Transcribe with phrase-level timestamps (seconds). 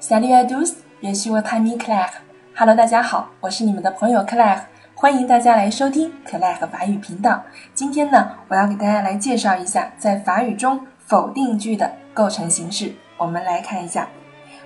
[0.00, 2.22] Salut à tous, je suis votre ami Claire.
[2.56, 4.60] Hello，大家好，我是你们的朋友 Claire，
[4.94, 7.42] 欢迎大家来收听 Claire 法语频道。
[7.74, 12.94] 今天呢，我要给大家来介绍一下在法语中否定句的构成形式。
[13.16, 14.08] 我们来看一下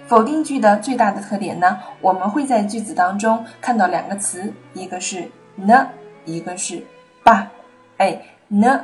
[0.06, 5.88] 否定句的最大的特点呢，我们会在句子当中看到两个词，一个是 n
[6.26, 6.84] 一个是
[7.24, 7.46] ba。
[7.96, 8.20] 哎
[8.50, 8.80] ，ne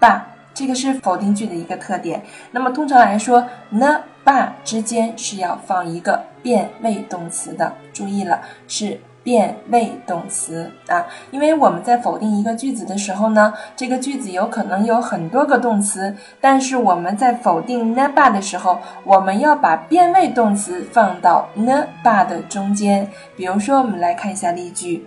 [0.00, 0.20] ba。
[0.54, 2.20] 这个是否定句的一个特点。
[2.50, 7.72] 那么通常来说 n ba 之间是要放一个变位动词的。
[7.94, 11.06] 注意了，是变位动词啊。
[11.30, 23.10] 因为我们在否定一个句子的时候呢，这个句子有可能有很多个动词，但是我们在否定 ne ba 的时候，我们要把变位动词放到 ne ba 的中间。
[23.34, 25.06] 比如说，我们来看一下例句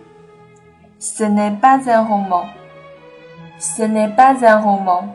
[0.99, 2.45] ：Ce n'est pas un roman.
[3.59, 5.09] Ce n'est pas un roman.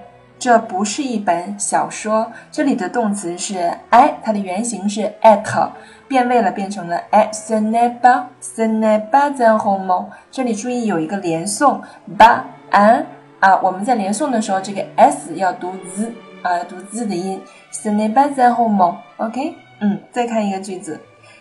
[0.46, 2.30] 这不是一本小说。
[2.52, 5.70] 这里的动词是 I，它的原型是 at，
[6.06, 9.68] 变位了，变成了 a s n e b a s n e b a z a n h
[9.68, 11.80] o m o 这里注意有一个连诵
[12.16, 13.06] ，ba an
[13.40, 18.54] 啊，我们在连诵的时候，这个 s 要读 z 啊，读 z 的音 s n e b a z a n
[18.54, 21.00] h o m o OK，嗯，再看一个句子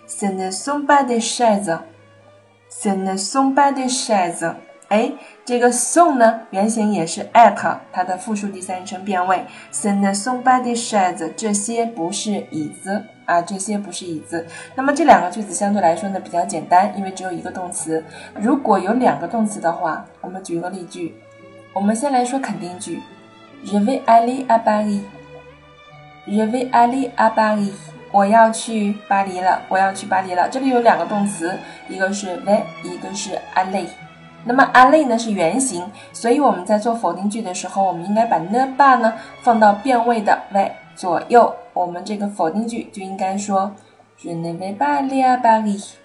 [0.09, 4.55] ，ce ne sont pas des chaises，ce ne sont pas des chaises。
[4.95, 5.11] 哎，
[5.43, 9.43] 这个 son 呢，原型也是 at，它的复数第三人称变位。
[9.73, 14.47] send somebody shoes，这些不是椅子啊，这些不是椅子。
[14.73, 18.01] 那么这两个句子相对来说呢比较简单，因为只有一个动词。
[18.35, 21.13] 如果有两个动词的话，我们举一个例句。
[21.73, 23.01] 我们先来说肯定句
[23.65, 25.01] ：Je vais aller à Paris。
[26.25, 27.73] Je vais aller à Paris。
[28.13, 30.47] 我要去巴黎了，我要去巴黎了。
[30.47, 31.51] 这里有两个动词，
[31.89, 33.87] 一个是 vais，一个是 aller。
[34.45, 43.71] 那么 aller 呢是原形，所以我们在做否定句的时候，我们应该把 ne pas 呢放到变位的位左右，我们这个否定句就应该说
[44.17, 45.95] Je ne vais pas aller à Paris。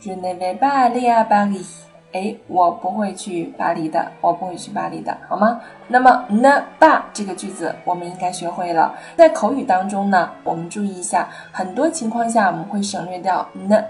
[0.00, 1.84] Je ne vais pas aller à Paris。
[2.12, 5.60] 哎，我不会去巴黎的，我不会去巴黎的，好吗？
[5.88, 13.84] 那么 ne pas 这个句子我们应该学会了，在口语当中呢，我们注意一下，很多情况下我们会省略掉 ne。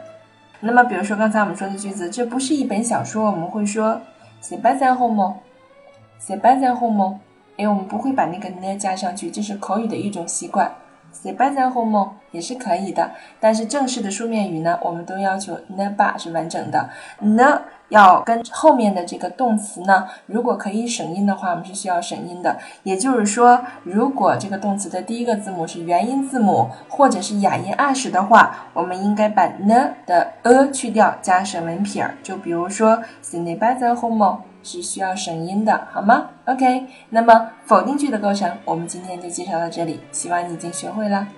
[0.60, 4.00] 那么，比如说刚才我们说的句子，这不是一本小说，我们会说
[4.42, 7.16] “c'est pas un roman”，“c'est pas un roman”。
[7.56, 10.74] 哎，我们不会把那个 ne 加上去，这是口语的一种习惯。
[11.14, 13.10] ，sebastian home 也是可以的，
[13.40, 16.90] 但是正式的书面语呢，我们都要求 ne pas 是完整的
[17.22, 17.60] ，ne。
[17.88, 22.58] 要跟后面的这个动词呢，如果可以省音的话，我们是需要省音的。
[22.82, 32.16] 也就是说，如果这个动词的第一个字母是元音字母或者是哑音 a 时的话，我们应该把 n 的 a 去掉，加省文撇儿。
[32.24, 41.28] 就比如说 s i n e b a z a h o m o 是需要省音的，好吗？OK，那么否定句的构成，我们今天就介绍到这里，希望你已经学会了。